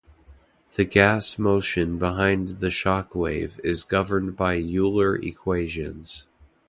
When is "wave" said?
3.13-3.61